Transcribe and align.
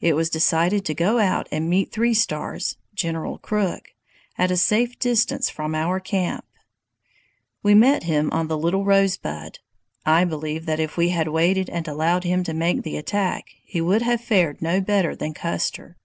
It 0.00 0.14
was 0.14 0.30
decided 0.30 0.84
to 0.84 0.94
go 0.94 1.18
out 1.18 1.48
and 1.50 1.68
meet 1.68 1.90
Three 1.90 2.14
Stars 2.14 2.76
[General 2.94 3.38
Crook] 3.38 3.92
at 4.38 4.52
a 4.52 4.56
safe 4.56 4.96
distance 5.00 5.50
from 5.50 5.74
our 5.74 5.98
camp. 5.98 6.44
"We 7.60 7.74
met 7.74 8.04
him 8.04 8.30
on 8.30 8.46
the 8.46 8.56
Little 8.56 8.84
Rosebud. 8.84 9.58
I 10.06 10.24
believe 10.26 10.66
that 10.66 10.78
if 10.78 10.96
we 10.96 11.08
had 11.08 11.26
waited 11.26 11.68
and 11.68 11.88
allowed 11.88 12.22
him 12.22 12.44
to 12.44 12.54
make 12.54 12.84
the 12.84 12.96
attack, 12.96 13.46
he 13.64 13.80
would 13.80 14.02
have 14.02 14.20
fared 14.20 14.62
no 14.62 14.80
better 14.80 15.16
than 15.16 15.34
Custer. 15.34 15.96